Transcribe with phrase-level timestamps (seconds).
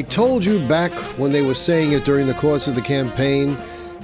[0.00, 3.54] I told you back when they were saying it during the course of the campaign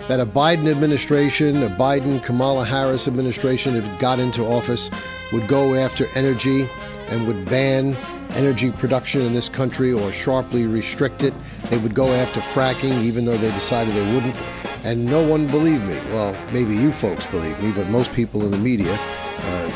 [0.09, 4.91] that a Biden administration, a Biden Kamala Harris administration, if it got into office,
[5.33, 6.69] would go after energy
[7.09, 7.97] and would ban
[8.33, 11.33] energy production in this country or sharply restrict it.
[11.71, 14.37] They would go after fracking, even though they decided they wouldn't.
[14.85, 15.97] And no one believed me.
[16.13, 19.71] Well, maybe you folks believe me, but most people in the media uh,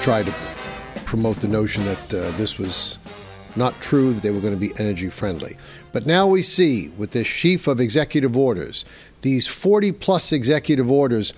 [0.00, 0.34] try to
[1.06, 2.98] promote the notion that uh, this was
[3.56, 5.56] not true, that they were going to be energy friendly.
[5.92, 8.84] But now we see with this sheaf of executive orders,
[9.22, 11.32] these 40 plus executive orders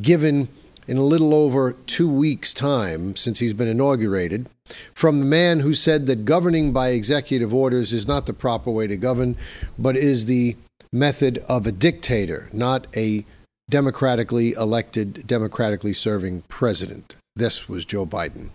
[0.00, 0.48] given
[0.86, 4.48] in a little over two weeks' time since he's been inaugurated,
[4.94, 8.86] from the man who said that governing by executive orders is not the proper way
[8.86, 9.36] to govern,
[9.78, 10.56] but is the
[10.92, 13.24] method of a dictator, not a
[13.68, 17.16] democratically elected, democratically serving president.
[17.36, 18.48] This was Joe Biden.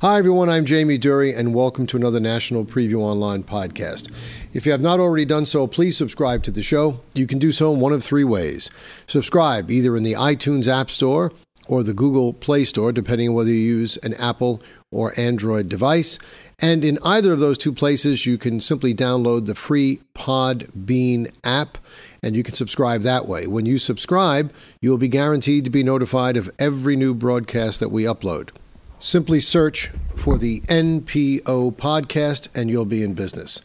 [0.00, 0.50] Hi, everyone.
[0.50, 4.10] I'm Jamie Dury, and welcome to another National Preview Online podcast.
[4.52, 6.98] If you have not already done so, please subscribe to the show.
[7.14, 8.68] You can do so in one of three ways.
[9.06, 11.32] Subscribe either in the iTunes App Store
[11.68, 14.60] or the Google Play Store, depending on whether you use an Apple
[14.90, 16.18] or Android device.
[16.58, 21.78] And in either of those two places, you can simply download the free Podbean app
[22.22, 23.46] and you can subscribe that way.
[23.46, 27.90] When you subscribe, you will be guaranteed to be notified of every new broadcast that
[27.90, 28.50] we upload.
[28.98, 33.62] Simply search for the NPO podcast and you'll be in business.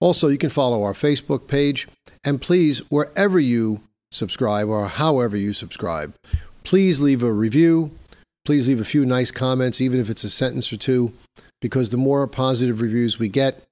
[0.00, 1.86] Also, you can follow our Facebook page
[2.24, 6.14] and please, wherever you subscribe or however you subscribe,
[6.64, 7.90] please leave a review.
[8.44, 11.12] Please leave a few nice comments, even if it's a sentence or two,
[11.60, 13.62] because the more positive reviews we get,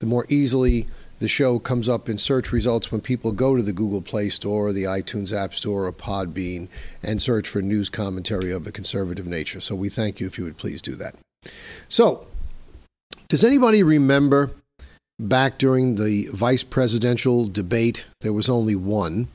[0.00, 0.86] the more easily
[1.18, 4.68] the show comes up in search results when people go to the Google Play Store
[4.68, 6.68] or the iTunes App Store or Podbean
[7.02, 9.60] and search for news commentary of a conservative nature.
[9.60, 11.14] So we thank you if you would please do that.
[11.88, 12.26] So,
[13.28, 14.50] does anybody remember
[15.18, 18.04] back during the vice presidential debate?
[18.20, 19.28] There was only one.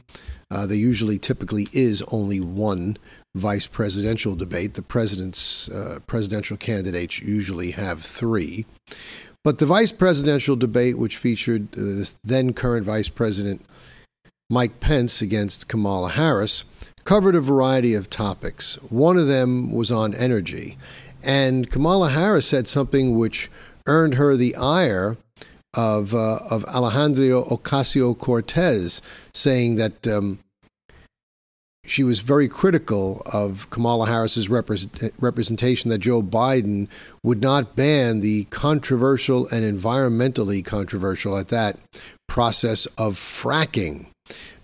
[0.49, 2.97] Uh, there usually typically is only one
[3.35, 4.75] vice presidential debate.
[4.75, 8.65] The president's uh, presidential candidates usually have three.
[9.43, 13.65] But the vice presidential debate, which featured uh, then current Vice President
[14.49, 16.63] Mike Pence against Kamala Harris,
[17.03, 18.75] covered a variety of topics.
[18.89, 20.77] One of them was on energy.
[21.23, 23.49] And Kamala Harris said something which
[23.87, 25.17] earned her the ire
[25.73, 29.01] of, uh, of Alejandro Ocasio Cortez,
[29.33, 30.39] saying that um,
[31.85, 36.87] she was very critical of Kamala Harris's represent- representation that Joe Biden
[37.23, 41.77] would not ban the controversial and environmentally controversial at that
[42.27, 44.07] process of fracking.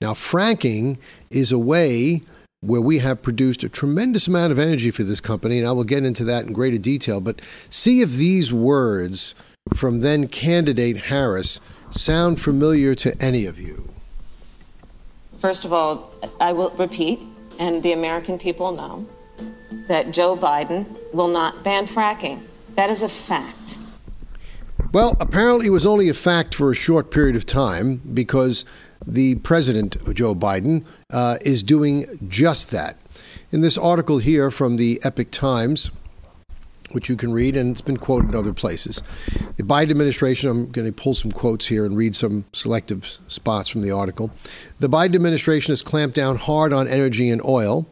[0.02, 0.98] Now, fracking
[1.30, 2.22] is a way
[2.62, 5.84] where we have produced a tremendous amount of energy for this company, and I will
[5.84, 7.20] get into that in greater detail.
[7.20, 9.36] But see if these words
[9.74, 11.60] from then candidate Harris
[11.90, 13.90] sound familiar to any of you.
[15.40, 16.12] First of all,
[16.42, 17.22] I will repeat,
[17.60, 19.06] and the American people know,
[19.88, 22.46] that Joe Biden will not ban fracking.
[22.76, 23.80] That is a fact.
[24.92, 28.66] Well, apparently it was only a fact for a short period of time because
[29.06, 32.98] the president, Joe Biden, uh, is doing just that.
[33.52, 35.92] In this article here from the Epoch Times,
[36.92, 39.02] which you can read, and it's been quoted in other places.
[39.58, 43.70] The Biden administration, I'm going to pull some quotes here and read some selective spots
[43.70, 44.32] from the article.
[44.80, 47.88] The Biden administration has clamped down hard on energy and oil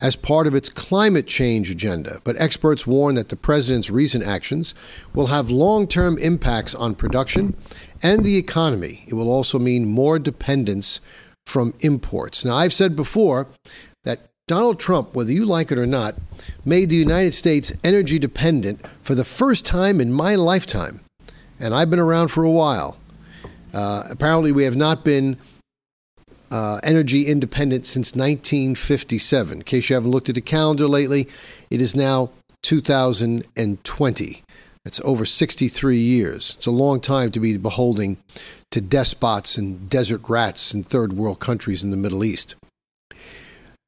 [0.00, 4.74] as part of its climate change agenda, but experts warn that the president's recent actions
[5.14, 7.54] will have long term impacts on production
[8.02, 9.04] and the economy.
[9.06, 11.00] It will also mean more dependence
[11.46, 12.44] from imports.
[12.44, 13.48] Now, I've said before
[14.50, 16.16] Donald Trump, whether you like it or not,
[16.64, 20.98] made the United States energy dependent for the first time in my lifetime.
[21.60, 22.96] And I've been around for a while.
[23.72, 25.36] Uh, apparently, we have not been
[26.50, 29.58] uh, energy independent since 1957.
[29.58, 31.28] In case you haven't looked at the calendar lately,
[31.70, 32.32] it is now
[32.62, 34.42] 2020.
[34.84, 36.56] It's over 63 years.
[36.56, 38.16] It's a long time to be beholding
[38.72, 42.56] to despots and desert rats in third world countries in the Middle East.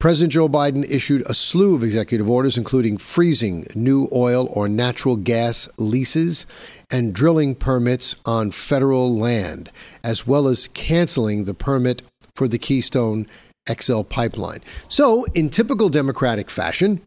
[0.03, 5.15] President Joe Biden issued a slew of executive orders, including freezing new oil or natural
[5.15, 6.45] gas leases
[6.91, 9.71] and drilling permits on federal land,
[10.03, 12.01] as well as canceling the permit
[12.35, 13.27] for the Keystone
[13.71, 14.59] XL pipeline.
[14.89, 16.99] So, in typical Democratic fashion,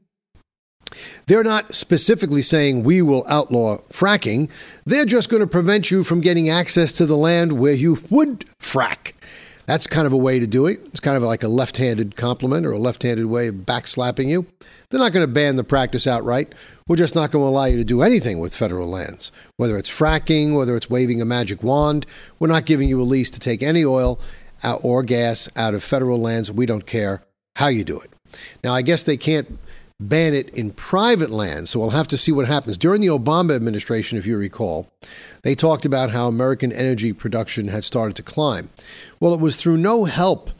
[1.27, 4.49] they're not specifically saying we will outlaw fracking.
[4.87, 8.47] They're just going to prevent you from getting access to the land where you would
[8.59, 9.13] frack.
[9.67, 10.81] That's kind of a way to do it.
[10.87, 14.29] It's kind of like a left handed compliment or a left handed way of backslapping
[14.29, 14.47] you.
[14.89, 16.55] They're not going to ban the practice outright.
[16.87, 19.91] We're just not going to allow you to do anything with federal lands, whether it's
[19.91, 22.07] fracking, whether it's waving a magic wand.
[22.39, 24.21] We're not giving you a lease to take any oil
[24.63, 26.53] uh, or gas out of federal lands.
[26.53, 27.23] We don't care
[27.57, 28.11] how you do it.
[28.63, 29.59] Now, I guess they can't
[29.99, 31.69] ban it in private land.
[31.69, 32.77] so we'll have to see what happens.
[32.77, 34.89] During the Obama administration, if you recall,
[35.43, 38.69] they talked about how American energy production had started to climb.
[39.21, 40.51] Well, it was through no help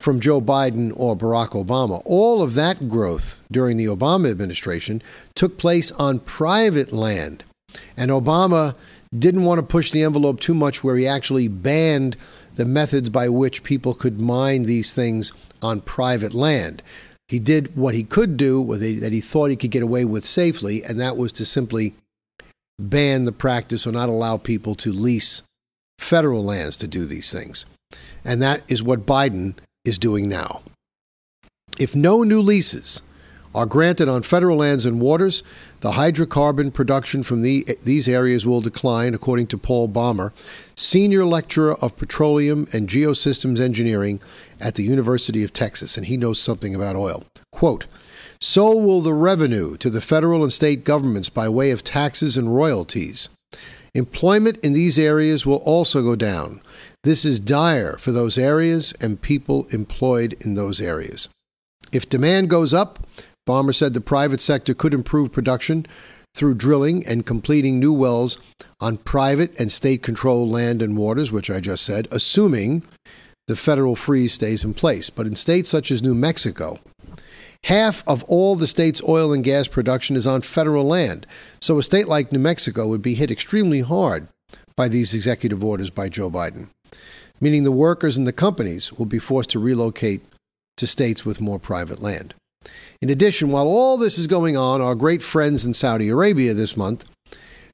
[0.00, 2.02] from Joe Biden or Barack Obama.
[2.04, 5.02] All of that growth during the Obama administration
[5.34, 7.42] took place on private land.
[7.96, 8.76] And Obama
[9.16, 12.16] didn't want to push the envelope too much where he actually banned
[12.54, 15.32] the methods by which people could mine these things
[15.62, 16.82] on private land.
[17.28, 20.84] He did what he could do that he thought he could get away with safely,
[20.84, 21.94] and that was to simply
[22.78, 25.42] ban the practice or not allow people to lease
[25.98, 27.64] federal lands to do these things.
[28.24, 29.54] And that is what Biden
[29.84, 30.62] is doing now.
[31.78, 33.00] If no new leases
[33.54, 35.42] are granted on federal lands and waters,
[35.80, 40.32] the hydrocarbon production from the, these areas will decline, according to Paul Bommer,
[40.74, 44.20] senior lecturer of petroleum and geosystems engineering
[44.60, 47.24] at the University of Texas, and he knows something about oil.
[47.52, 47.86] Quote,
[48.40, 52.54] so will the revenue to the federal and state governments by way of taxes and
[52.54, 53.28] royalties.
[53.94, 56.60] Employment in these areas will also go down.
[57.04, 61.28] This is dire for those areas and people employed in those areas.
[61.92, 63.06] If demand goes up,
[63.46, 65.86] Bommer said the private sector could improve production
[66.34, 68.38] through drilling and completing new wells
[68.80, 72.82] on private and state controlled land and waters, which I just said, assuming
[73.46, 75.10] the federal freeze stays in place.
[75.10, 76.80] But in states such as New Mexico,
[77.64, 81.26] half of all the state's oil and gas production is on federal land.
[81.60, 84.26] So a state like New Mexico would be hit extremely hard
[84.76, 86.70] by these executive orders by Joe Biden,
[87.40, 90.22] meaning the workers and the companies will be forced to relocate
[90.76, 92.34] to states with more private land.
[93.00, 96.76] In addition, while all this is going on, our great friends in Saudi Arabia this
[96.76, 97.04] month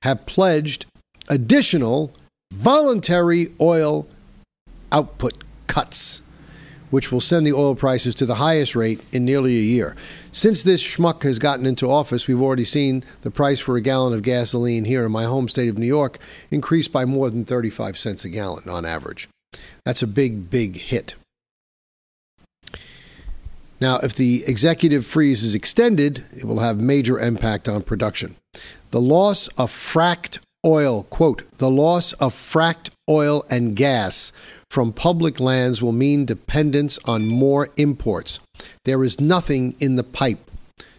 [0.02, 0.86] have pledged
[1.28, 2.12] additional
[2.52, 4.06] voluntary oil
[4.92, 6.22] output cuts,
[6.90, 9.94] which will send the oil prices to the highest rate in nearly a year.
[10.32, 14.12] Since this schmuck has gotten into office, we've already seen the price for a gallon
[14.12, 16.18] of gasoline here in my home state of New York
[16.50, 19.28] increase by more than 35 cents a gallon on average.
[19.84, 21.14] That's a big, big hit.
[23.80, 28.36] Now, if the executive freeze is extended, it will have major impact on production.
[28.90, 34.32] The loss of fracked oil, quote, the loss of fracked oil and gas
[34.70, 38.40] from public lands will mean dependence on more imports.
[38.84, 40.50] There is nothing in the pipe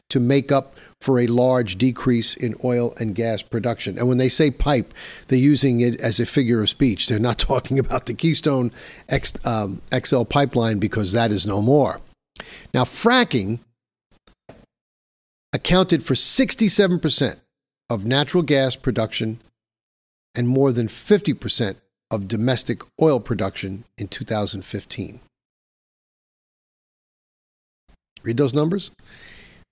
[0.10, 3.98] to make up for a large decrease in oil and gas production.
[3.98, 4.94] And when they say pipe,
[5.28, 7.08] they're using it as a figure of speech.
[7.08, 8.72] They're not talking about the Keystone
[9.10, 12.02] X, um, XL pipeline because that is no more.
[12.74, 13.60] Now, fracking
[15.54, 17.38] accounted for 67%
[17.90, 19.42] of natural gas production
[20.36, 21.76] and more than 50%
[22.10, 25.20] of domestic oil production in 2015.
[28.24, 28.92] Read those numbers?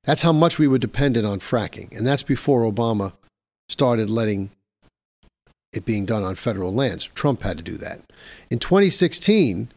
[0.04, 1.96] That's how much we were dependent on fracking.
[1.96, 3.14] And that's before Obama
[3.68, 4.52] started letting
[5.72, 7.06] it being done on federal lands.
[7.06, 8.02] Trump had to do that.
[8.50, 9.70] In 2016,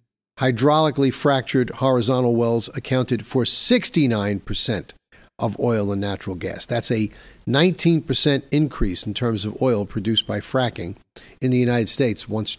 [0.42, 4.90] hydraulically fractured horizontal wells accounted for 69%
[5.38, 6.66] of oil and natural gas.
[6.66, 7.11] That's a
[7.49, 10.96] 19% increase in terms of oil produced by fracking
[11.40, 12.58] in the United States once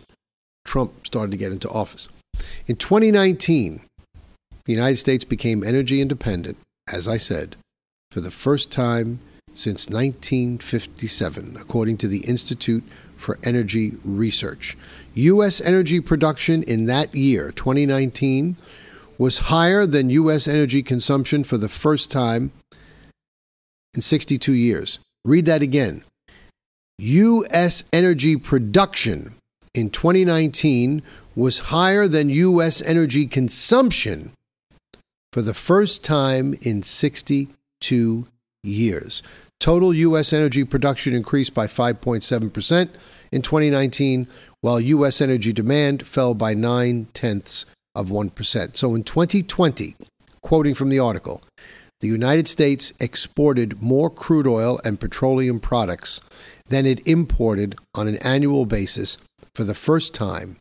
[0.63, 2.07] Trump started to get into office.
[2.67, 3.81] In 2019,
[4.63, 7.57] the United States became energy independent, as I said,
[8.11, 9.19] for the first time
[9.53, 12.85] since 1957, according to the Institute
[13.23, 14.77] for Energy Research.
[15.15, 15.61] U.S.
[15.61, 18.57] energy production in that year, 2019,
[19.17, 20.47] was higher than U.S.
[20.47, 22.51] energy consumption for the first time
[23.93, 24.99] in 62 years.
[25.23, 26.03] Read that again.
[26.99, 27.85] U.S.
[27.93, 29.35] energy production
[29.73, 31.01] in 2019
[31.35, 32.81] was higher than U.S.
[32.81, 34.33] energy consumption
[35.31, 38.27] for the first time in 62
[38.63, 39.23] years.
[39.63, 40.33] Total U.S.
[40.33, 42.89] energy production increased by 5.7%
[43.31, 44.27] in 2019,
[44.59, 45.21] while U.S.
[45.21, 47.65] energy demand fell by nine tenths
[47.95, 48.75] of 1%.
[48.75, 49.95] So in 2020,
[50.41, 51.41] quoting from the article,
[52.01, 56.19] the United States exported more crude oil and petroleum products
[56.67, 59.17] than it imported on an annual basis
[59.55, 60.57] for the first time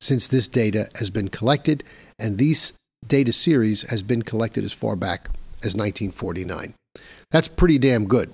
[0.00, 1.82] since this data has been collected,
[2.16, 2.72] and this
[3.04, 5.30] data series has been collected as far back
[5.64, 6.74] as 1949.
[7.30, 8.32] That's pretty damn good.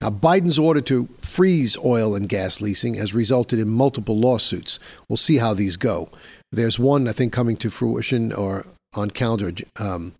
[0.00, 4.80] Now, Biden's order to freeze oil and gas leasing has resulted in multiple lawsuits.
[5.08, 6.10] We'll see how these go.
[6.50, 10.14] There's one, I think, coming to fruition or on calendar um,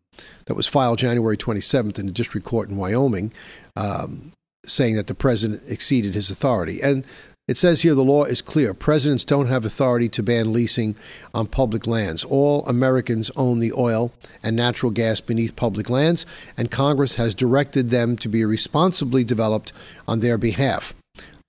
[0.46, 3.32] that was filed January 27th in the district court in Wyoming,
[3.74, 4.32] um,
[4.66, 6.82] saying that the president exceeded his authority.
[6.82, 7.04] And
[7.50, 8.72] it says here the law is clear.
[8.72, 10.94] Presidents don't have authority to ban leasing
[11.34, 12.22] on public lands.
[12.22, 16.26] All Americans own the oil and natural gas beneath public lands,
[16.56, 19.72] and Congress has directed them to be responsibly developed
[20.06, 20.94] on their behalf.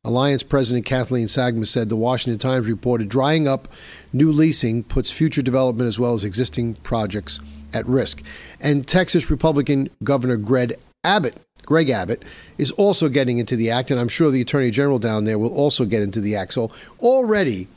[0.03, 3.67] Alliance President Kathleen Sgamma said the Washington Times reported drying up
[4.11, 7.39] new leasing puts future development as well as existing projects
[7.75, 8.23] at risk.
[8.59, 12.23] And Texas Republican Governor Greg Abbott Greg Abbott,
[12.57, 15.53] is also getting into the act, and I'm sure the Attorney General down there will
[15.53, 16.53] also get into the act.
[16.53, 17.67] So already,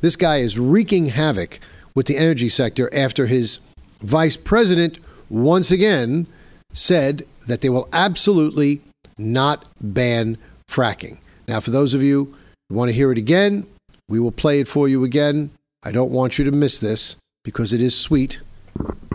[0.00, 1.60] this guy is wreaking havoc
[1.94, 3.58] with the energy sector after his
[4.00, 4.98] vice president
[5.30, 6.26] once again
[6.72, 8.80] said that they will absolutely
[9.16, 10.36] not ban
[10.68, 11.18] fracking.
[11.46, 12.34] Now, for those of you
[12.68, 13.66] who want to hear it again,
[14.08, 15.50] we will play it for you again.
[15.82, 18.40] I don't want you to miss this because it is sweet.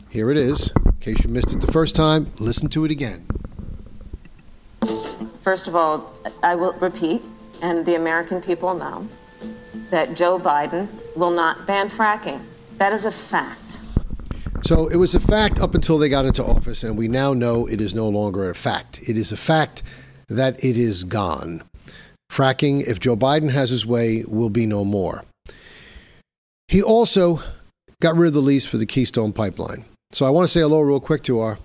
[0.10, 0.72] Here it is.
[0.86, 3.29] In case you missed it the first time, listen to it again.
[5.50, 6.14] First of all,
[6.44, 7.24] I will repeat,
[7.64, 9.08] and the American people know,
[9.90, 12.40] that Joe Biden will not ban fracking.
[12.78, 13.82] That is a fact.
[14.64, 17.66] So it was a fact up until they got into office, and we now know
[17.66, 19.00] it is no longer a fact.
[19.10, 19.82] It is a fact
[20.28, 21.64] that it is gone.
[22.32, 25.24] Fracking, if Joe Biden has his way, will be no more.
[26.68, 27.42] He also
[28.04, 29.86] got rid of the lease for the Keystone Pipeline.
[30.12, 31.58] So I want to say hello real quick to our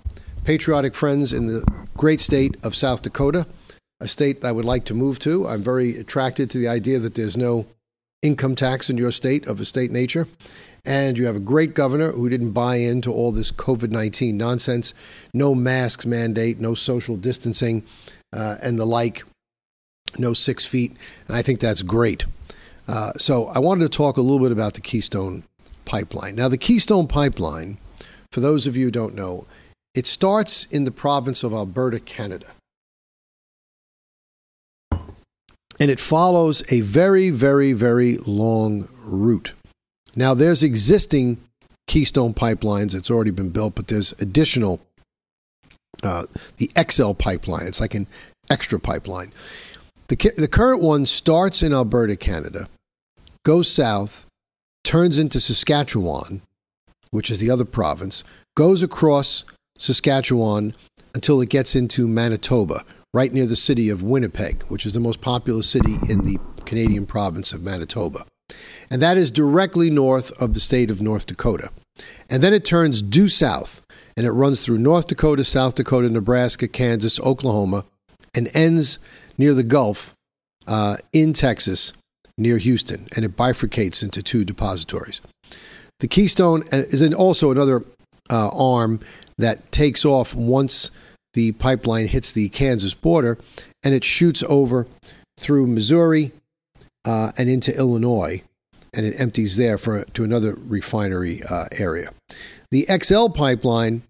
[0.44, 1.62] patriotic friends in the
[1.98, 3.46] great state of South Dakota,
[4.04, 5.48] a state I would like to move to.
[5.48, 7.66] I'm very attracted to the idea that there's no
[8.22, 10.28] income tax in your state of a state nature.
[10.84, 14.92] And you have a great governor who didn't buy into all this COVID 19 nonsense,
[15.32, 17.82] no masks mandate, no social distancing,
[18.34, 19.24] uh, and the like,
[20.18, 20.94] no six feet.
[21.26, 22.26] And I think that's great.
[22.86, 25.44] Uh, so I wanted to talk a little bit about the Keystone
[25.86, 26.36] Pipeline.
[26.36, 27.78] Now, the Keystone Pipeline,
[28.30, 29.46] for those of you who don't know,
[29.94, 32.48] it starts in the province of Alberta, Canada.
[35.80, 39.52] And it follows a very, very, very long route.
[40.16, 41.38] Now, there's existing
[41.86, 44.80] Keystone pipelines that's already been built, but there's additional,
[46.02, 46.24] uh,
[46.56, 47.66] the XL pipeline.
[47.66, 48.06] It's like an
[48.48, 49.32] extra pipeline.
[50.08, 52.68] The, the current one starts in Alberta, Canada,
[53.44, 54.26] goes south,
[54.84, 56.42] turns into Saskatchewan,
[57.10, 58.22] which is the other province,
[58.56, 59.44] goes across
[59.78, 60.74] Saskatchewan
[61.14, 65.20] until it gets into Manitoba, right near the city of Winnipeg, which is the most
[65.20, 68.26] populous city in the Canadian province of Manitoba.
[68.90, 71.70] And that is directly north of the state of North Dakota.
[72.28, 73.82] And then it turns due south
[74.16, 77.84] and it runs through North Dakota, South Dakota, Nebraska, Kansas, Oklahoma,
[78.34, 78.98] and ends
[79.38, 80.12] near the Gulf
[80.66, 81.92] uh, in Texas
[82.36, 83.06] near Houston.
[83.14, 85.20] And it bifurcates into two depositories.
[86.00, 87.84] The Keystone uh, is also another
[88.28, 88.98] uh, arm
[89.38, 90.90] that takes off once
[91.34, 93.38] the pipeline hits the Kansas border
[93.84, 94.86] and it shoots over
[95.38, 96.32] through Missouri
[97.04, 98.42] uh, and into Illinois
[98.94, 102.10] and it empties there for to another refinery uh, area.
[102.70, 104.02] The XL pipeline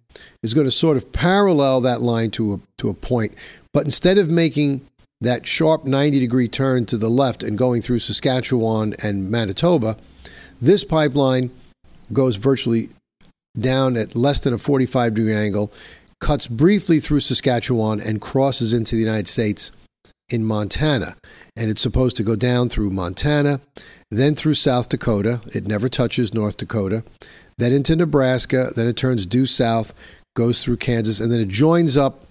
[0.42, 3.34] is going to sort of parallel that line to a, to a point,
[3.72, 4.86] but instead of making
[5.20, 9.96] that sharp 90 degree turn to the left and going through Saskatchewan and Manitoba,
[10.60, 11.50] this pipeline
[12.12, 12.90] goes virtually
[13.58, 15.72] down at less than a 45 degree angle,
[16.20, 19.70] cuts briefly through Saskatchewan, and crosses into the United States
[20.28, 21.16] in Montana.
[21.56, 23.60] And it's supposed to go down through Montana,
[24.10, 25.40] then through South Dakota.
[25.54, 27.04] It never touches North Dakota.
[27.58, 28.70] Then into Nebraska.
[28.74, 29.94] Then it turns due south,
[30.34, 32.26] goes through Kansas, and then it joins up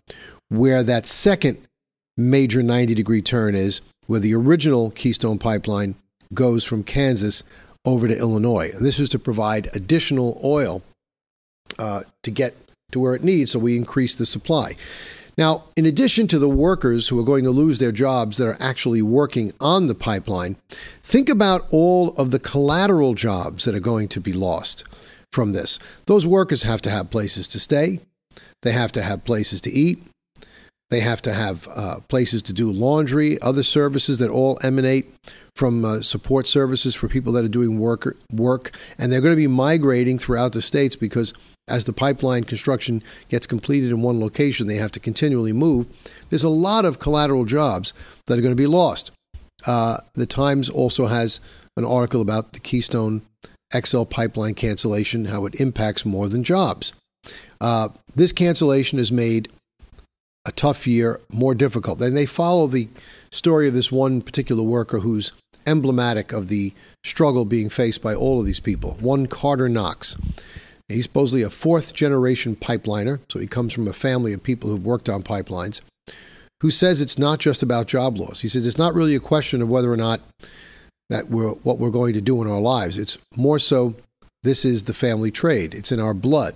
[0.49, 1.59] where that second
[2.17, 5.95] major 90 degree turn is, where the original Keystone Pipeline
[6.33, 7.43] goes from Kansas
[7.85, 8.71] over to Illinois.
[8.79, 10.81] This is to provide additional oil
[11.79, 12.55] uh, to get
[12.93, 14.75] to where it needs, so we increase the supply.
[15.37, 18.57] Now, in addition to the workers who are going to lose their jobs that are
[18.59, 20.57] actually working on the pipeline,
[21.01, 24.83] think about all of the collateral jobs that are going to be lost
[25.31, 25.79] from this.
[26.05, 28.01] Those workers have to have places to stay,
[28.61, 30.03] they have to have places to eat,
[30.93, 35.13] they have to have uh, places to do laundry, other services that all emanate
[35.55, 38.75] from uh, support services for people that are doing work, work.
[38.97, 41.33] And they're going to be migrating throughout the states because
[41.67, 45.87] as the pipeline construction gets completed in one location, they have to continually move.
[46.29, 47.93] There's a lot of collateral jobs
[48.25, 49.11] that are going to be lost.
[49.65, 51.39] Uh, the Times also has
[51.77, 53.21] an article about the Keystone
[53.75, 56.93] XL pipeline cancellation, how it impacts more than jobs.
[57.61, 59.49] Uh, this cancellation is made
[60.45, 62.01] a tough year, more difficult.
[62.01, 62.87] And they follow the
[63.31, 65.31] story of this one particular worker who's
[65.65, 66.73] emblematic of the
[67.03, 68.97] struggle being faced by all of these people.
[68.99, 70.17] One Carter Knox.
[70.89, 74.85] He's supposedly a fourth generation pipeliner, so he comes from a family of people who've
[74.85, 75.79] worked on pipelines,
[76.61, 78.41] who says it's not just about job loss.
[78.41, 80.19] He says it's not really a question of whether or not
[81.09, 82.97] that we're what we're going to do in our lives.
[82.97, 83.95] It's more so
[84.43, 85.73] this is the family trade.
[85.73, 86.55] It's in our blood.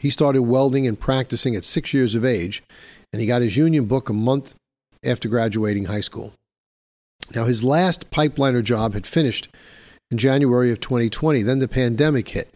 [0.00, 2.62] He started welding and practicing at six years of age,
[3.12, 4.54] and he got his union book a month
[5.04, 6.34] after graduating high school.
[7.34, 9.48] Now, his last pipeliner job had finished
[10.10, 11.42] in January of 2020.
[11.42, 12.52] Then the pandemic hit.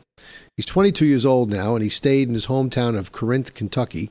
[0.56, 4.10] He's 22 years old now, and he stayed in his hometown of Corinth, Kentucky,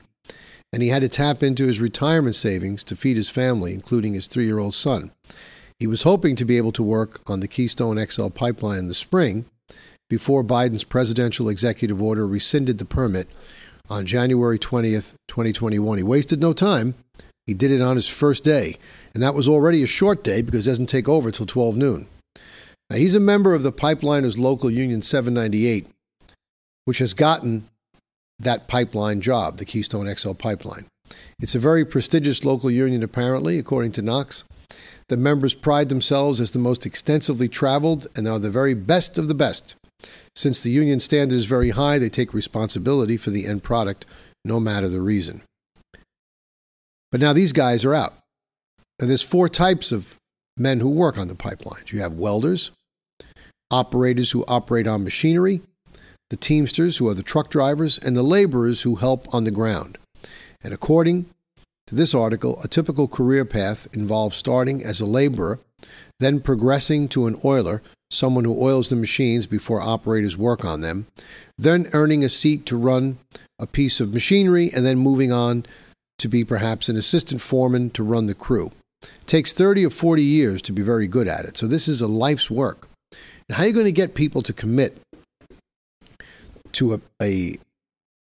[0.72, 4.26] and he had to tap into his retirement savings to feed his family, including his
[4.26, 5.12] three year old son.
[5.78, 8.94] He was hoping to be able to work on the Keystone XL pipeline in the
[8.94, 9.44] spring
[10.08, 13.28] before Biden's presidential executive order rescinded the permit
[13.88, 15.98] on January 20th, 2021.
[15.98, 16.94] He wasted no time.
[17.46, 18.76] He did it on his first day,
[19.12, 22.08] and that was already a short day because it doesn't take over till 12 noon.
[22.90, 25.86] Now, he's a member of the Pipeliners Local Union 798,
[26.84, 27.68] which has gotten
[28.38, 30.86] that pipeline job, the Keystone XL pipeline.
[31.38, 34.44] It's a very prestigious local union, apparently, according to Knox.
[35.08, 39.28] The members pride themselves as the most extensively traveled and are the very best of
[39.28, 39.76] the best.
[40.36, 44.04] Since the union standard is very high, they take responsibility for the end product,
[44.44, 45.42] no matter the reason.
[47.12, 48.14] But now these guys are out.
[49.00, 50.16] And there's four types of
[50.56, 51.92] men who work on the pipelines.
[51.92, 52.70] You have welders,
[53.70, 55.62] operators who operate on machinery,
[56.30, 59.98] the teamsters who are the truck drivers, and the laborers who help on the ground.
[60.62, 61.26] And according
[61.86, 65.60] to this article, a typical career path involves starting as a laborer,
[66.18, 71.06] then progressing to an oiler, someone who oils the machines before operators work on them,
[71.58, 73.18] then earning a seat to run
[73.58, 75.64] a piece of machinery, and then moving on
[76.18, 78.72] to be perhaps an assistant foreman to run the crew.
[79.02, 81.56] It takes 30 or 40 years to be very good at it.
[81.56, 82.88] So this is a life's work.
[83.48, 85.00] And how are you going to get people to commit
[86.72, 87.56] to a, a,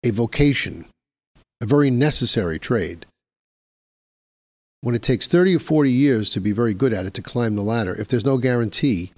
[0.02, 0.86] a vocation,
[1.60, 3.06] a very necessary trade,
[4.80, 7.54] when it takes 30 or 40 years to be very good at it to climb
[7.54, 9.12] the ladder, if there's no guarantee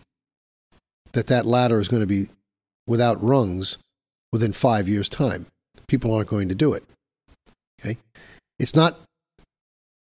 [1.13, 2.29] that that ladder is going to be
[2.87, 3.79] without rungs
[4.33, 5.47] within five years' time,
[5.87, 6.85] people aren't going to do it.
[7.81, 7.99] Okay?
[8.59, 8.99] It's not,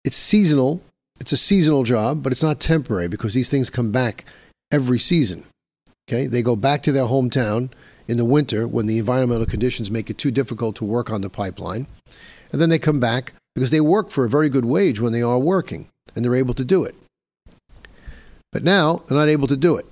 [0.04, 0.82] it's seasonal.
[1.20, 4.26] It's a seasonal job, but it's not temporary because these things come back
[4.72, 5.46] every season.
[6.08, 6.28] Okay?
[6.28, 7.70] They go back to their hometown
[8.08, 11.30] in the winter when the environmental conditions make it too difficult to work on the
[11.30, 11.88] pipeline.
[12.52, 15.22] And then they come back because they work for a very good wage when they
[15.22, 16.96] are working and they're able to do it.
[18.52, 19.86] But now they're not able to do it.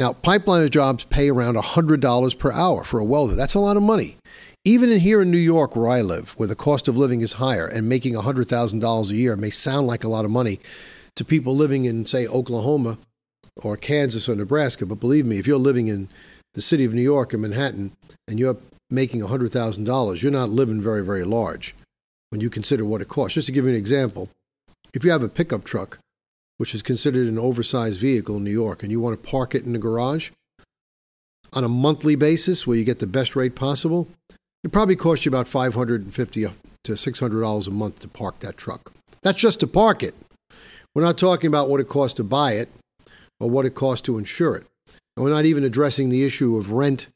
[0.00, 3.34] Now, pipeline jobs pay around $100 per hour for a welder.
[3.34, 4.16] That's a lot of money.
[4.64, 7.34] Even in here in New York, where I live, where the cost of living is
[7.34, 10.58] higher and making $100,000 a year may sound like a lot of money
[11.16, 12.96] to people living in, say, Oklahoma
[13.56, 14.86] or Kansas or Nebraska.
[14.86, 16.08] But believe me, if you're living in
[16.54, 17.92] the city of New York and Manhattan
[18.26, 18.56] and you're
[18.88, 21.74] making $100,000, you're not living very, very large
[22.30, 23.34] when you consider what it costs.
[23.34, 24.30] Just to give you an example,
[24.94, 25.98] if you have a pickup truck,
[26.60, 29.64] which is considered an oversized vehicle in New York, and you want to park it
[29.64, 30.30] in the garage
[31.54, 34.06] on a monthly basis where you get the best rate possible,
[34.62, 36.48] it probably costs you about 550
[36.84, 38.92] to $600 a month to park that truck.
[39.22, 40.14] That's just to park it.
[40.94, 42.68] We're not talking about what it costs to buy it
[43.40, 44.66] or what it costs to insure it.
[45.16, 47.06] And we're not even addressing the issue of rent,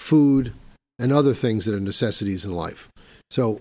[0.00, 0.52] food,
[0.98, 2.88] and other things that are necessities in life.
[3.30, 3.60] So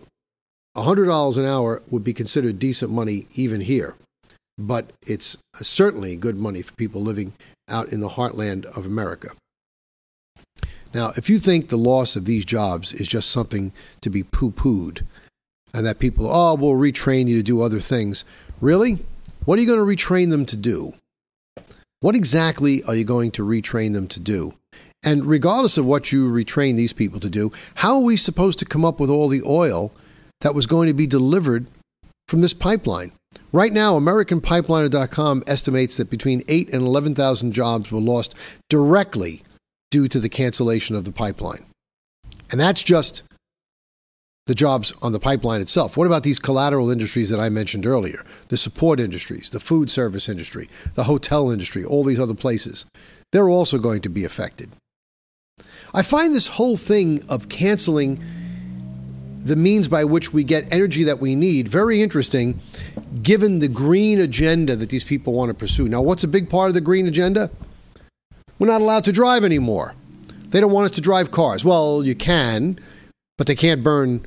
[0.76, 3.96] $100 an hour would be considered decent money even here,
[4.58, 7.34] but it's certainly good money for people living
[7.70, 9.30] out in the heartland of America.
[10.94, 14.52] Now, if you think the loss of these jobs is just something to be poo
[14.52, 15.02] pooed
[15.74, 18.26] and that people, oh, we'll retrain you to do other things,
[18.62, 19.00] really?
[19.46, 20.96] What are you going to retrain them to do?
[22.00, 24.54] What exactly are you going to retrain them to do?
[25.04, 28.66] And regardless of what you retrain these people to do, how are we supposed to
[28.66, 29.92] come up with all the oil
[30.42, 31.68] that was going to be delivered
[32.28, 33.12] from this pipeline?
[33.54, 38.36] Right now, AmericanPipeline.com estimates that between 8 and 11,000 jobs were lost
[38.70, 39.44] directly
[39.90, 41.66] due to the cancellation of the pipeline.
[42.52, 43.24] And that's just
[44.48, 45.96] the jobs on the pipeline itself.
[45.96, 48.26] What about these collateral industries that I mentioned earlier?
[48.50, 52.86] The support industries, the food service industry, the hotel industry, all these other places.
[53.32, 54.72] They're also going to be affected.
[55.94, 58.22] I find this whole thing of canceling
[59.48, 62.60] the means by which we get energy that we need very interesting
[63.22, 65.88] given the green agenda that these people want to pursue.
[65.88, 67.50] Now, what's a big part of the green agenda?
[68.60, 69.94] We're not allowed to drive anymore.
[70.50, 71.66] They don't want us to drive cars.
[71.66, 72.80] Well, you can,
[73.38, 74.26] but they can't burn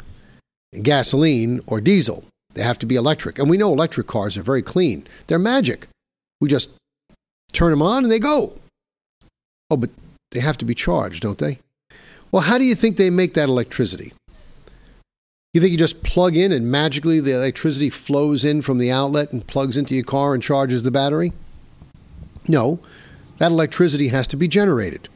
[0.83, 2.25] gasoline or diesel.
[2.55, 3.39] They have to be electric.
[3.39, 5.07] And we know electric cars are very clean.
[5.27, 5.89] They're magic.
[6.41, 6.71] We just
[7.53, 8.55] turn them on and they go.
[9.71, 9.91] Oh, but
[10.33, 11.59] they have to be charged, don't they?
[12.33, 14.13] Well, how do you think they make that electricity?
[15.53, 19.33] You think you just plug in and magically the electricity flows in from the outlet
[19.33, 21.33] and plugs into your car and charges the battery?
[22.47, 22.79] No,
[23.39, 25.09] that electricity has to be generated.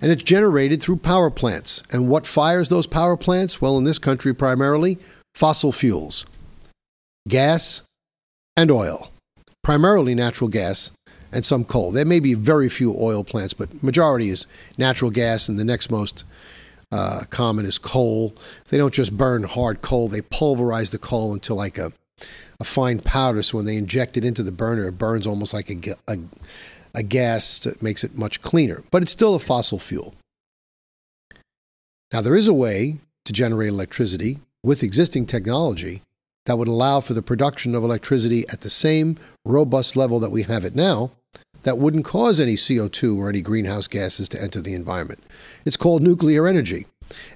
[0.00, 1.82] And it's generated through power plants.
[1.92, 3.60] And what fires those power plants?
[3.60, 4.98] Well, in this country, primarily
[5.34, 6.24] fossil fuels
[7.28, 7.82] gas
[8.56, 9.10] and oil,
[9.62, 10.92] primarily natural gas
[11.32, 11.90] and some coal.
[11.90, 14.46] There may be very few oil plants, but majority is
[14.78, 16.24] natural gas, and the next most
[16.92, 18.34] uh, common is coal.
[18.68, 21.92] They don't just burn hard coal; they pulverize the coal into like a
[22.60, 23.42] a fine powder.
[23.42, 26.18] So when they inject it into the burner, it burns almost like a, a,
[26.94, 28.82] a gas that makes it much cleaner.
[28.90, 30.14] But it's still a fossil fuel.
[32.12, 36.02] Now there is a way to generate electricity with existing technology
[36.46, 40.44] that would allow for the production of electricity at the same robust level that we
[40.44, 41.10] have it now
[41.66, 45.20] that wouldn't cause any CO2 or any greenhouse gases to enter the environment.
[45.64, 46.86] It's called nuclear energy.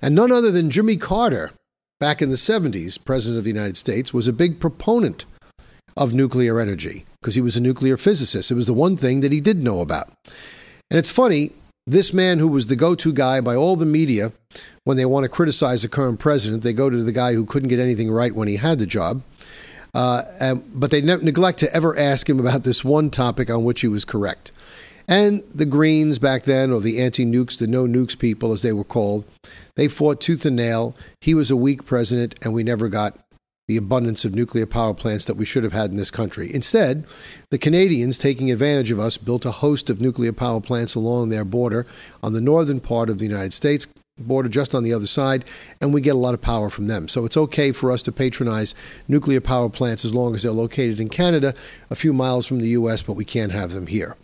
[0.00, 1.50] And none other than Jimmy Carter,
[1.98, 5.24] back in the 70s, President of the United States, was a big proponent
[5.96, 8.52] of nuclear energy because he was a nuclear physicist.
[8.52, 10.12] It was the one thing that he did know about.
[10.90, 11.50] And it's funny,
[11.84, 14.30] this man who was the go to guy by all the media
[14.84, 17.68] when they want to criticize the current president, they go to the guy who couldn't
[17.68, 19.22] get anything right when he had the job.
[19.94, 23.64] Uh, and, but they ne- neglect to ever ask him about this one topic on
[23.64, 24.52] which he was correct.
[25.08, 28.72] And the Greens back then, or the anti nukes, the no nukes people, as they
[28.72, 29.24] were called,
[29.74, 30.94] they fought tooth and nail.
[31.20, 33.18] He was a weak president, and we never got
[33.66, 36.52] the abundance of nuclear power plants that we should have had in this country.
[36.52, 37.04] Instead,
[37.50, 41.44] the Canadians, taking advantage of us, built a host of nuclear power plants along their
[41.44, 41.86] border
[42.20, 43.86] on the northern part of the United States,
[44.24, 45.44] border just on the other side,
[45.80, 47.08] and we get a lot of power from them.
[47.08, 48.74] So it's okay for us to patronize
[49.08, 51.54] nuclear power plants as long as they're located in Canada,
[51.90, 54.16] a few miles from the U.S., but we can't have them here.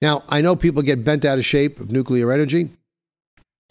[0.00, 2.70] Now, I know people get bent out of shape of nuclear energy,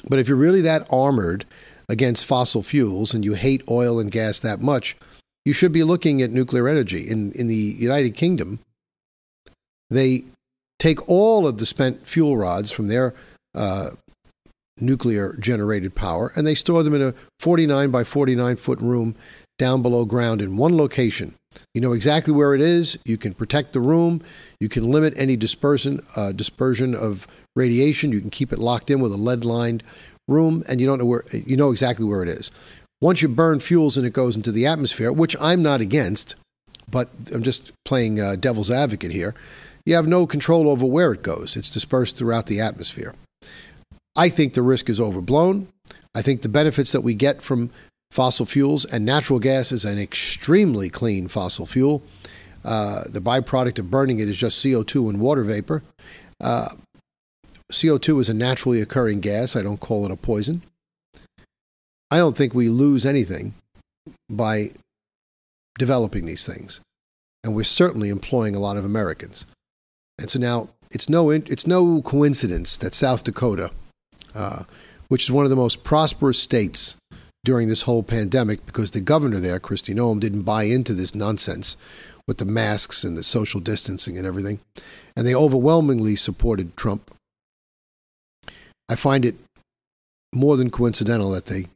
[0.07, 1.45] but if you're really that armored
[1.89, 4.95] against fossil fuels and you hate oil and gas that much,
[5.43, 7.07] you should be looking at nuclear energy.
[7.07, 8.60] In, in the United Kingdom,
[9.89, 10.23] they
[10.79, 13.13] take all of the spent fuel rods from their
[13.53, 13.91] uh,
[14.82, 19.15] nuclear generated power, and they store them in a 49 by 49 foot room
[19.58, 21.36] down below ground in one location.
[21.74, 22.98] You know exactly where it is.
[23.06, 24.22] You can protect the room.
[24.60, 28.12] You can limit any dispersion uh, dispersion of radiation.
[28.12, 29.84] You can keep it locked in with a lead lined
[30.28, 32.52] room, and you don't know where you know exactly where it is.
[33.02, 36.36] Once you burn fuels and it goes into the atmosphere, which I'm not against,
[36.89, 39.34] but I'm just playing uh, devil's advocate here.
[39.86, 41.56] You have no control over where it goes.
[41.56, 43.15] It's dispersed throughout the atmosphere.
[44.15, 45.67] I think the risk is overblown.
[46.13, 47.69] I think the benefits that we get from
[48.12, 52.04] fossil fuels and natural gas is an extremely clean fossil fuel.
[52.63, 55.82] Uh, the byproduct of burning it is just CO2 and water vapor.
[56.39, 56.69] Uh,
[57.71, 59.56] CO2 is a naturally occurring gas.
[59.56, 60.62] I don't call it a poison.
[62.12, 63.54] I don't think we lose anything
[64.30, 64.71] by
[65.80, 66.82] developing these things.
[67.43, 69.45] And we're certainly employing a lot of Americans.
[70.19, 73.71] And so now it's no, it's no coincidence that South Dakota
[74.36, 74.63] uh,
[75.08, 76.98] which is one of the most prosperous states
[77.44, 81.76] during this whole pandemic because the governor there, Kristi Noem, didn't buy into this nonsense
[82.28, 84.60] with the masks and the social distancing and everything.
[85.17, 87.13] And they overwhelmingly supported Trump.
[88.88, 89.36] I find it
[90.34, 91.67] more than coincidental that they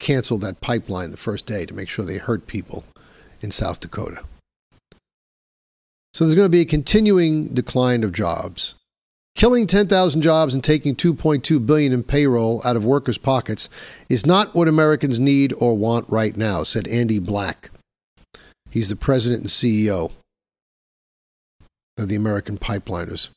[0.00, 2.84] canceled that pipeline the first day to make sure they hurt people
[3.40, 4.24] in South Dakota.
[6.12, 8.74] So there's going to be a continuing decline of jobs.
[9.36, 13.68] Killing 10,000 jobs and taking 2.2 billion in payroll out of workers' pockets
[14.08, 17.70] is not what Americans need or want right now, said Andy Black.
[18.70, 20.12] He's the president and CEO
[21.98, 23.30] of the American Pipeliners.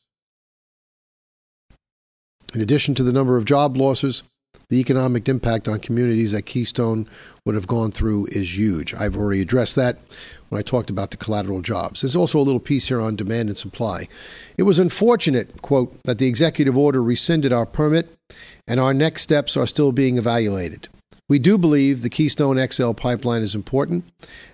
[2.54, 4.24] In addition to the number of job losses,
[4.70, 7.08] the economic impact on communities that Keystone
[7.46, 8.94] would have gone through is huge.
[8.94, 9.98] I've already addressed that
[10.50, 12.02] when I talked about the collateral jobs.
[12.02, 14.08] There's also a little piece here on demand and supply.
[14.58, 18.14] It was unfortunate, quote, that the executive order rescinded our permit
[18.68, 20.90] and our next steps are still being evaluated.
[21.30, 24.06] We do believe the Keystone XL pipeline is important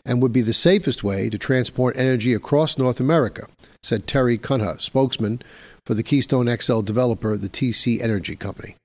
[0.06, 3.48] and would be the safest way to transport energy across North America,
[3.82, 5.42] said Terry Cunha, spokesman
[5.86, 8.76] for the Keystone XL developer, the TC Energy Company.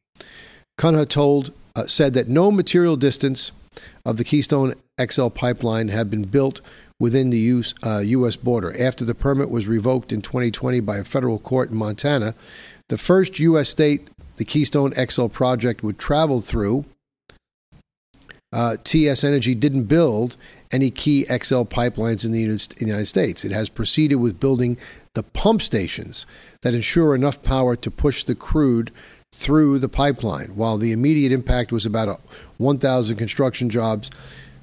[0.78, 3.52] Cunha told, uh, said that no material distance
[4.06, 6.60] of the Keystone XL pipeline had been built
[6.98, 8.36] within the US, uh, U.S.
[8.36, 8.74] border.
[8.80, 12.34] After the permit was revoked in 2020 by a federal court in Montana,
[12.88, 13.68] the first U.S.
[13.68, 16.84] state the Keystone XL project would travel through
[18.52, 20.36] uh, TC Energy didn't build
[20.72, 23.44] any key XL pipelines in the United States.
[23.44, 24.78] It has proceeded with building
[25.14, 26.24] the pump stations
[26.62, 28.90] that ensure enough power to push the crude
[29.32, 30.56] through the pipeline.
[30.56, 32.20] While the immediate impact was about
[32.56, 34.10] 1,000 construction jobs,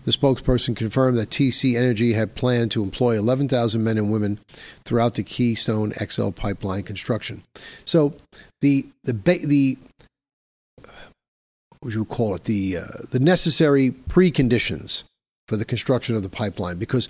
[0.05, 4.39] the spokesperson confirmed that TC Energy had planned to employ 11,000 men and women
[4.85, 7.43] throughout the Keystone XL pipeline construction.
[7.85, 8.13] So
[8.61, 9.77] the the the
[11.79, 15.03] what you call it the uh, the necessary preconditions
[15.47, 17.09] for the construction of the pipeline because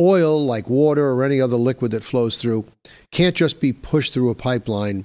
[0.00, 2.64] oil like water or any other liquid that flows through
[3.10, 5.04] can't just be pushed through a pipeline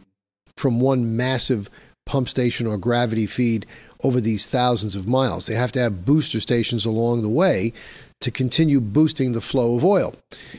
[0.57, 1.69] from one massive
[2.05, 3.65] pump station or gravity feed
[4.03, 5.45] over these thousands of miles.
[5.45, 7.73] They have to have booster stations along the way
[8.21, 10.15] to continue boosting the flow of oil.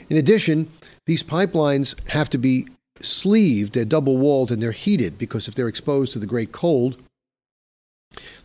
[0.08, 0.70] In addition,
[1.06, 2.66] these pipelines have to be
[3.00, 6.96] sleeved, they're double walled, and they're heated because if they're exposed to the great cold,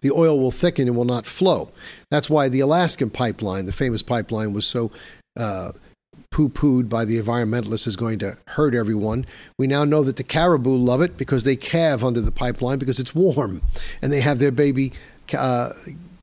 [0.01, 1.71] the oil will thicken and will not flow.
[2.09, 4.91] That's why the Alaskan pipeline, the famous pipeline, was so
[5.37, 5.71] uh,
[6.33, 9.23] poo pooed by the environmentalists is going to hurt everyone.
[9.57, 12.99] We now know that the caribou love it because they calve under the pipeline because
[12.99, 13.61] it's warm
[14.01, 14.93] and they have their baby
[15.37, 15.69] uh,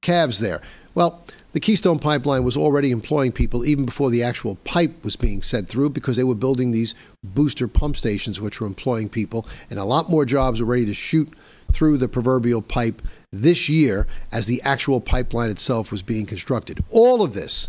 [0.03, 0.61] calves there.
[0.97, 5.43] Well, the Keystone Pipeline was already employing people even before the actual pipe was being
[5.43, 9.79] set through because they were building these booster pump stations, which were employing people, and
[9.79, 11.33] a lot more jobs were ready to shoot
[11.73, 13.01] through the proverbial pipe
[13.33, 16.85] this year as the actual pipeline itself was being constructed.
[16.91, 17.69] All of this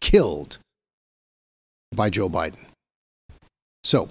[0.00, 0.58] killed
[1.92, 2.64] by Joe Biden.
[3.84, 4.08] So,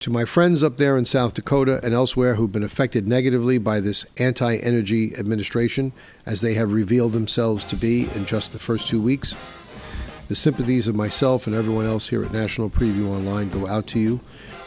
[0.00, 3.78] to my friends up there in South Dakota and elsewhere who've been affected negatively by
[3.78, 5.92] this anti energy administration,
[6.26, 9.36] as they have revealed themselves to be in just the first two weeks,
[10.28, 14.00] the sympathies of myself and everyone else here at National Preview Online go out to
[14.00, 14.18] you.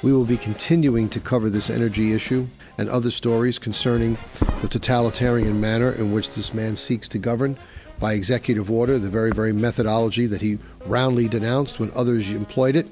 [0.04, 2.48] We will be continuing to cover this energy issue
[2.78, 4.18] and other stories concerning
[4.62, 7.58] the totalitarian manner in which this man seeks to govern
[8.00, 12.88] by executive order, the very, very methodology that he roundly denounced when others employed it.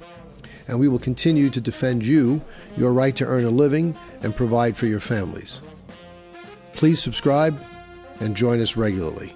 [0.67, 2.41] And we will continue to defend you,
[2.77, 5.61] your right to earn a living, and provide for your families.
[6.73, 7.59] Please subscribe
[8.19, 9.33] and join us regularly.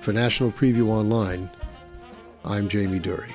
[0.00, 1.50] For National Preview Online,
[2.44, 3.32] I'm Jamie Dury.